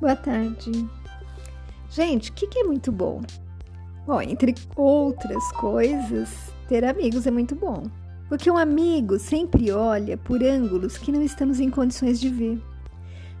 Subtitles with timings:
[0.00, 0.88] Boa tarde.
[1.90, 3.20] Gente, o que, que é muito bom?
[4.06, 6.30] Bom, entre outras coisas,
[6.66, 7.82] ter amigos é muito bom.
[8.26, 12.58] Porque um amigo sempre olha por ângulos que não estamos em condições de ver.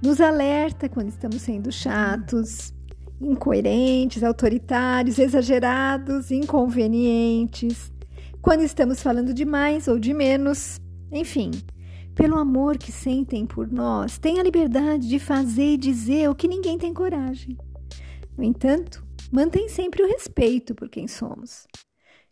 [0.00, 2.72] Nos alerta quando estamos sendo chatos,
[3.20, 7.92] incoerentes, autoritários, exagerados, inconvenientes,
[8.40, 10.80] quando estamos falando de mais ou de menos,
[11.10, 11.50] enfim,
[12.14, 16.48] pelo amor que sentem por nós, têm a liberdade de fazer e dizer o que
[16.48, 17.58] ninguém tem coragem.
[18.36, 21.66] No entanto, mantém sempre o respeito por quem somos.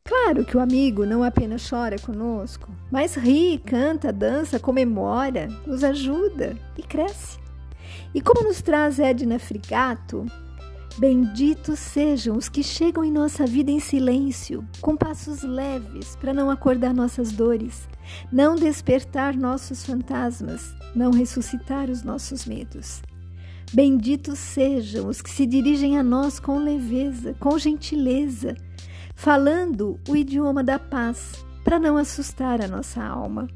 [0.05, 6.57] Claro que o amigo não apenas chora conosco, mas ri, canta, dança, comemora, nos ajuda
[6.77, 7.39] e cresce.
[8.15, 10.27] E como nos traz Edna Frigato,
[10.99, 16.51] Benditos sejam os que chegam em nossa vida em silêncio, com passos leves para não
[16.51, 17.89] acordar nossas dores,
[18.31, 23.03] não despertar nossos fantasmas, não ressuscitar os nossos medos.
[23.73, 28.55] Benditos sejam os que se dirigem a nós com leveza, com gentileza,
[29.15, 33.49] falando o idioma da paz, para não assustar a nossa alma.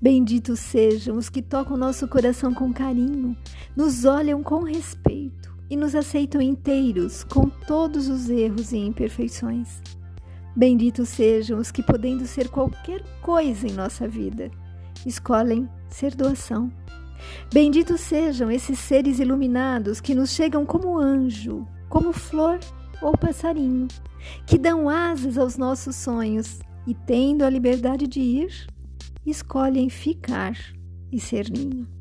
[0.00, 3.36] Benditos sejam os que tocam nosso coração com carinho,
[3.76, 9.80] nos olham com respeito e nos aceitam inteiros com todos os erros e imperfeições.
[10.56, 14.50] Benditos sejam os que, podendo ser qualquer coisa em nossa vida,
[15.04, 16.72] escolhem ser doação.
[17.52, 22.58] Benditos sejam esses seres iluminados que nos chegam como anjo, como flor
[23.02, 23.86] ou passarinho,
[24.46, 28.66] que dão asas aos nossos sonhos e, tendo a liberdade de ir,
[29.26, 30.56] escolhem ficar
[31.12, 31.95] e ser ninho.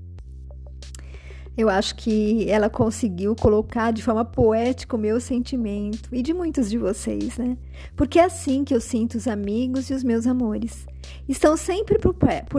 [1.57, 6.69] Eu acho que ela conseguiu colocar de forma poética o meu sentimento e de muitos
[6.69, 7.57] de vocês, né?
[7.95, 10.85] Porque é assim que eu sinto os amigos e os meus amores.
[11.29, 12.13] Estão sempre por,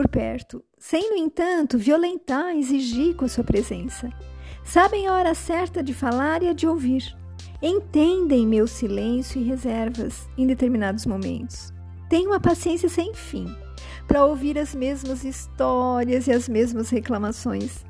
[0.07, 4.09] perto, sem, no entanto, violentar, exigir com sua presença.
[4.63, 7.15] Sabem a hora certa de falar e a de ouvir.
[7.61, 11.71] Entendem meu silêncio e reservas em determinados momentos.
[12.09, 13.45] Têm uma paciência sem fim
[14.07, 17.85] para ouvir as mesmas histórias e as mesmas reclamações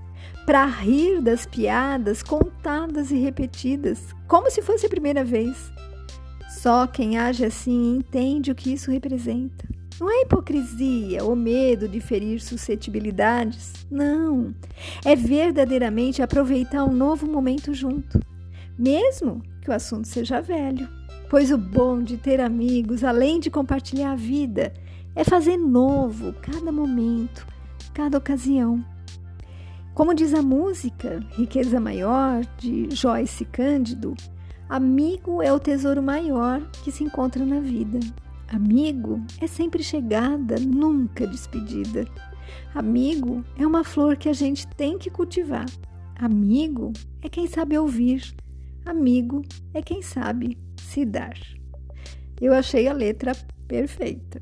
[0.45, 5.71] para rir das piadas contadas e repetidas, como se fosse a primeira vez.
[6.49, 9.67] Só quem age assim entende o que isso representa.
[9.99, 13.73] Não é hipocrisia ou medo de ferir suscetibilidades.
[13.89, 14.53] Não.
[15.03, 18.19] É verdadeiramente aproveitar um novo momento junto,
[18.77, 20.87] mesmo que o assunto seja velho.
[21.29, 24.71] Pois o bom de ter amigos, além de compartilhar a vida,
[25.15, 27.45] é fazer novo cada momento,
[27.93, 28.85] cada ocasião.
[29.97, 34.13] Como diz a música Riqueza Maior, de Joyce Cândido,
[34.69, 37.99] amigo é o tesouro maior que se encontra na vida.
[38.47, 42.07] Amigo é sempre chegada, nunca despedida.
[42.75, 45.65] Amigo é uma flor que a gente tem que cultivar.
[46.15, 46.93] Amigo
[47.23, 48.35] é quem sabe ouvir.
[48.85, 49.41] Amigo
[49.73, 51.33] é quem sabe se dar.
[52.39, 53.35] Eu achei a letra
[53.67, 54.39] perfeita.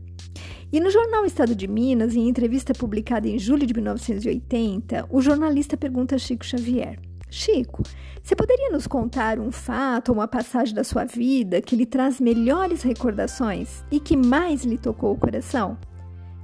[0.71, 5.77] E no jornal Estado de Minas, em entrevista publicada em julho de 1980, o jornalista
[5.77, 6.99] pergunta a Chico Xavier:
[7.29, 7.83] Chico,
[8.23, 12.19] você poderia nos contar um fato ou uma passagem da sua vida que lhe traz
[12.19, 15.77] melhores recordações e que mais lhe tocou o coração?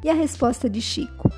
[0.04, 1.30] E a resposta de Chico: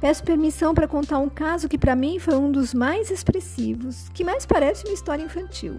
[0.00, 4.24] Peço permissão para contar um caso que para mim foi um dos mais expressivos, que
[4.24, 5.78] mais parece uma história infantil.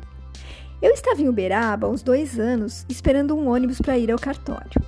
[0.81, 4.81] Eu estava em Uberaba há uns dois anos esperando um ônibus para ir ao cartório.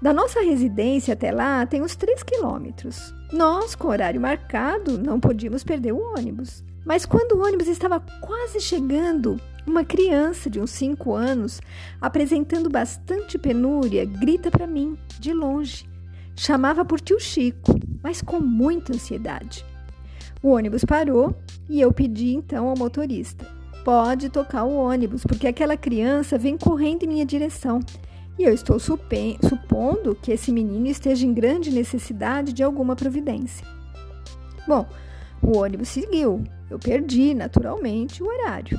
[0.00, 3.12] Da nossa residência até lá tem uns 3 quilômetros.
[3.32, 6.62] Nós, com horário marcado, não podíamos perder o ônibus.
[6.84, 11.60] Mas quando o ônibus estava quase chegando, uma criança de uns 5 anos,
[12.00, 15.84] apresentando bastante penúria, grita para mim, de longe.
[16.36, 19.66] Chamava por tio Chico, mas com muita ansiedade.
[20.40, 21.34] O ônibus parou
[21.68, 23.44] e eu pedi então ao motorista:
[23.84, 27.80] pode tocar o ônibus, porque aquela criança vem correndo em minha direção
[28.38, 33.66] e eu estou supondo que esse menino esteja em grande necessidade de alguma providência.
[34.66, 34.86] Bom,
[35.42, 36.44] o ônibus seguiu.
[36.70, 38.78] Eu perdi, naturalmente, o horário.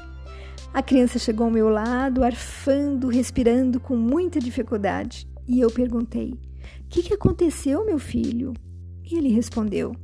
[0.74, 5.28] A criança chegou ao meu lado, arfando, respirando com muita dificuldade.
[5.48, 8.54] E eu perguntei: O que, que aconteceu, meu filho?
[9.04, 9.96] E ele respondeu: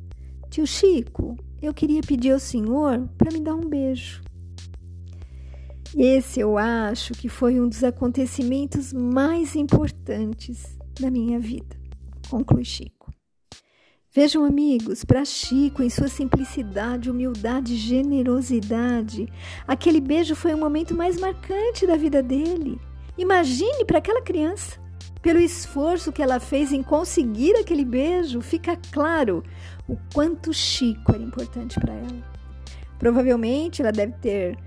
[0.50, 4.25] Tio Chico, eu queria pedir ao senhor para me dar um beijo.
[5.94, 11.76] Esse eu acho que foi um dos acontecimentos mais importantes da minha vida,
[12.30, 13.14] conclui Chico.
[14.12, 19.28] Vejam, amigos, para Chico, em sua simplicidade, humildade generosidade,
[19.68, 22.80] aquele beijo foi o momento mais marcante da vida dele.
[23.18, 24.80] Imagine para aquela criança.
[25.22, 29.44] Pelo esforço que ela fez em conseguir aquele beijo, fica claro
[29.86, 32.36] o quanto Chico era importante para ela.
[32.98, 34.58] Provavelmente ela deve ter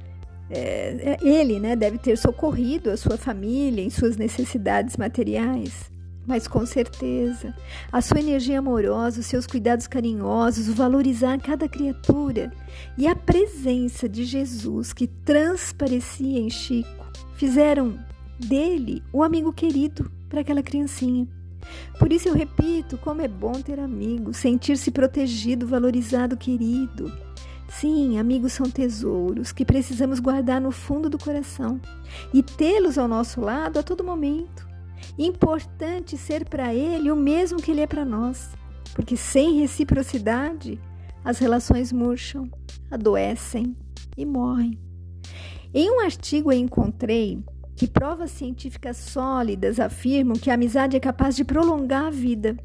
[0.51, 5.91] é, ele né, deve ter socorrido a sua família em suas necessidades materiais.
[6.27, 7.55] Mas com certeza,
[7.91, 12.53] a sua energia amorosa, os seus cuidados carinhosos, o valorizar cada criatura
[12.99, 17.07] e a presença de Jesus que transparecia em Chico
[17.37, 17.99] fizeram
[18.39, 21.27] dele o amigo querido para aquela criancinha.
[21.99, 27.11] Por isso eu repito, como é bom ter amigos, sentir-se protegido, valorizado, querido.
[27.69, 31.81] Sim, amigos são tesouros que precisamos guardar no fundo do coração
[32.33, 34.67] e tê-los ao nosso lado a todo momento.
[35.19, 38.51] Importante ser para ele o mesmo que ele é para nós,
[38.95, 40.81] porque sem reciprocidade
[41.25, 42.51] as relações murcham,
[42.91, 43.77] adoecem
[44.17, 44.79] e morrem.
[45.73, 47.45] Em um artigo eu encontrei
[47.77, 52.57] que provas científicas sólidas afirmam que a amizade é capaz de prolongar a vida.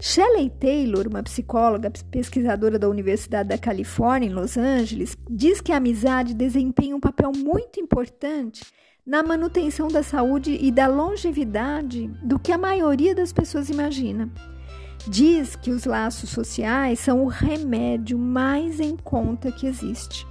[0.00, 5.78] Shelley Taylor, uma psicóloga pesquisadora da Universidade da Califórnia, em Los Angeles, diz que a
[5.78, 8.62] amizade desempenha um papel muito importante
[9.06, 14.30] na manutenção da saúde e da longevidade do que a maioria das pessoas imagina.
[15.08, 20.26] Diz que os laços sociais são o remédio mais em conta que existe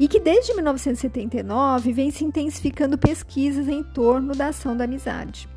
[0.00, 5.48] e que desde 1979 vem se intensificando pesquisas em torno da ação da amizade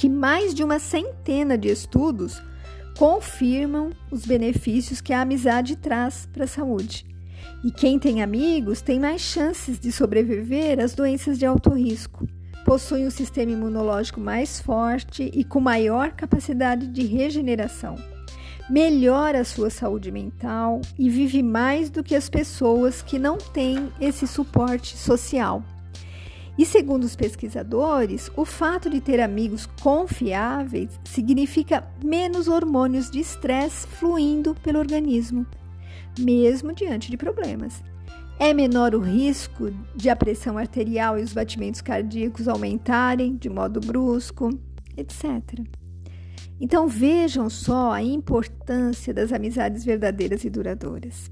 [0.00, 2.42] que mais de uma centena de estudos
[2.96, 7.04] confirmam os benefícios que a amizade traz para a saúde.
[7.62, 12.26] E quem tem amigos tem mais chances de sobreviver às doenças de alto risco,
[12.64, 17.96] possui um sistema imunológico mais forte e com maior capacidade de regeneração,
[18.70, 23.92] melhora a sua saúde mental e vive mais do que as pessoas que não têm
[24.00, 25.62] esse suporte social.
[26.60, 33.86] E segundo os pesquisadores, o fato de ter amigos confiáveis significa menos hormônios de estresse
[33.86, 35.46] fluindo pelo organismo,
[36.18, 37.82] mesmo diante de problemas.
[38.38, 43.80] É menor o risco de a pressão arterial e os batimentos cardíacos aumentarem de modo
[43.80, 44.50] brusco,
[44.98, 45.64] etc.
[46.60, 51.30] Então vejam só a importância das amizades verdadeiras e duradouras.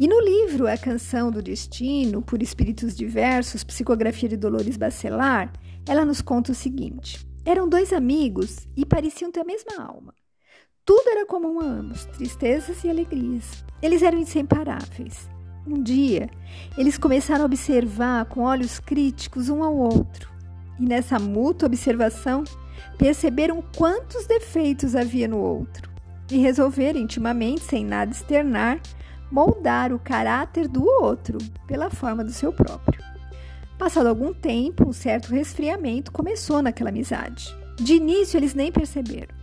[0.00, 5.52] E no livro A Canção do Destino, por Espíritos Diversos, Psicografia de Dolores Bacelar,
[5.86, 10.14] ela nos conta o seguinte: eram dois amigos e pareciam ter a mesma alma.
[10.86, 13.62] Tudo era comum a ambos, tristezas e alegrias.
[13.82, 15.28] Eles eram inseparáveis.
[15.66, 16.30] Um dia,
[16.78, 20.30] eles começaram a observar com olhos críticos um ao outro.
[20.78, 22.42] E nessa mútua observação,
[22.96, 25.90] perceberam quantos defeitos havia no outro.
[26.32, 28.80] E resolveram intimamente, sem nada externar,
[29.30, 33.02] moldar o caráter do outro pela forma do seu próprio.
[33.78, 37.56] Passado algum tempo, um certo resfriamento começou naquela amizade.
[37.76, 39.34] De início, eles nem perceberam.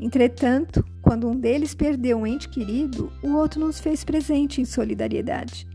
[0.00, 5.68] Entretanto, quando um deles perdeu um ente querido, o outro nos fez presente em solidariedade.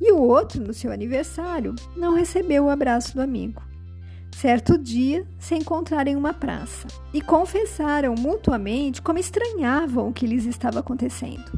[0.00, 3.62] E o outro, no seu aniversário, não recebeu o abraço do amigo.
[4.36, 10.46] Certo dia, se encontraram em uma praça e confessaram mutuamente como estranhavam o que lhes
[10.46, 11.50] estava acontecendo.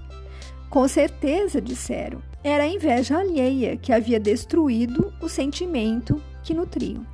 [0.71, 7.05] Com certeza, disseram, era a inveja alheia que havia destruído o sentimento que nutriam.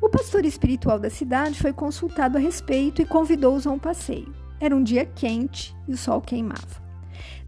[0.00, 4.34] O pastor espiritual da cidade foi consultado a respeito e convidou-os a um passeio.
[4.58, 6.82] Era um dia quente e o sol queimava.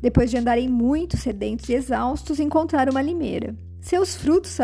[0.03, 3.57] Depois de andarem muito sedentos e exaustos, encontraram uma limeira.
[3.81, 4.55] Seus frutos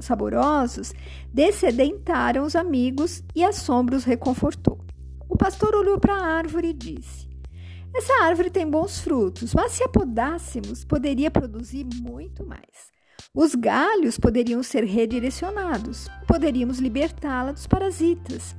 [0.00, 0.92] saborosos
[1.32, 4.78] descedentaram os amigos e a sombra os reconfortou.
[5.26, 7.27] O pastor olhou para a árvore e disse:
[7.94, 12.92] essa árvore tem bons frutos, mas se a podássemos, poderia produzir muito mais.
[13.34, 18.56] Os galhos poderiam ser redirecionados, poderíamos libertá-la dos parasitas.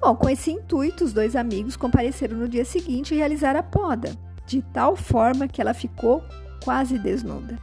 [0.00, 4.16] Bom, com esse intuito, os dois amigos compareceram no dia seguinte e realizaram a poda,
[4.46, 6.22] de tal forma que ela ficou
[6.62, 7.58] quase desnuda.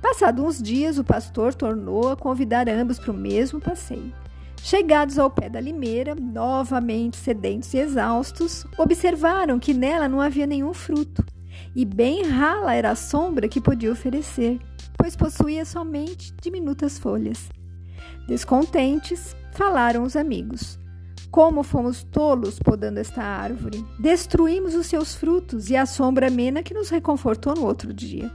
[0.00, 4.12] Passados uns dias, o pastor tornou a convidar ambos para o mesmo passeio.
[4.64, 10.72] Chegados ao pé da limeira, novamente sedentos e exaustos, observaram que nela não havia nenhum
[10.72, 11.24] fruto,
[11.74, 14.60] e bem rala era a sombra que podia oferecer,
[14.96, 17.50] pois possuía somente diminutas folhas.
[18.28, 20.78] Descontentes, falaram os amigos.
[21.28, 23.84] Como fomos tolos podando esta árvore!
[23.98, 28.30] Destruímos os seus frutos e a sombra amena que nos reconfortou no outro dia.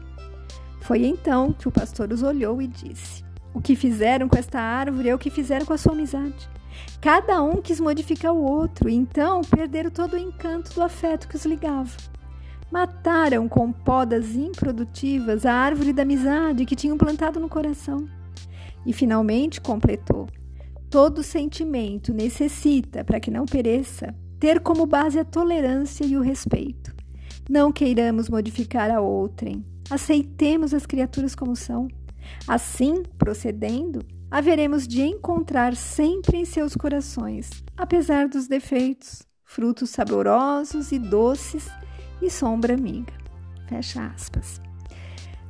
[0.82, 5.10] Foi então que o pastor os olhou e disse: o que fizeram com esta árvore
[5.10, 6.50] é o que fizeram com a sua amizade.
[7.02, 11.36] Cada um quis modificar o outro, e então perderam todo o encanto do afeto que
[11.36, 11.96] os ligava.
[12.72, 18.08] Mataram com podas improdutivas a árvore da amizade que tinham plantado no coração.
[18.86, 20.28] E finalmente completou:
[20.90, 26.96] todo sentimento necessita, para que não pereça, ter como base a tolerância e o respeito.
[27.50, 31.88] Não queiramos modificar a outrem, aceitemos as criaturas como são.
[32.48, 41.00] Assim, procedendo, haveremos de encontrar sempre em seus corações, apesar dos defeitos, frutos saborosos e
[41.00, 41.68] doces
[42.22, 43.14] e sombra amiga.
[43.68, 44.62] Fecha aspas.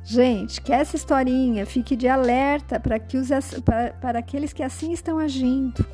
[0.04, 3.28] Gente, que essa historinha fique de alerta para, que os,
[3.64, 5.84] para, para aqueles que assim estão agindo,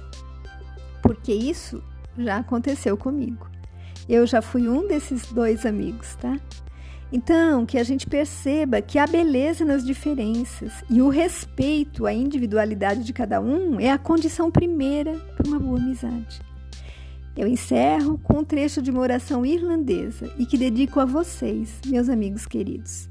[1.02, 1.82] porque isso
[2.16, 3.48] já aconteceu comigo.
[4.08, 6.38] Eu já fui um desses dois amigos, tá?
[7.16, 13.04] Então, que a gente perceba que a beleza nas diferenças e o respeito à individualidade
[13.04, 16.40] de cada um é a condição primeira para uma boa amizade.
[17.36, 22.08] Eu encerro com um trecho de uma oração irlandesa e que dedico a vocês, meus
[22.08, 23.06] amigos queridos.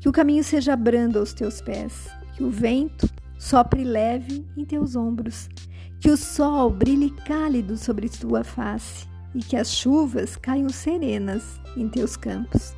[0.00, 4.96] Que o caminho seja brando aos teus pés, que o vento sopre leve em teus
[4.96, 5.48] ombros,
[6.00, 11.88] que o sol brilhe cálido sobre tua face e que as chuvas caiam serenas em
[11.88, 12.74] teus campos.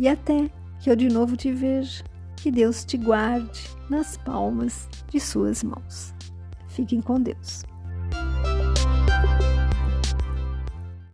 [0.00, 2.02] E até que eu de novo te veja,
[2.34, 6.14] que Deus te guarde nas palmas de suas mãos.
[6.68, 7.64] Fiquem com Deus.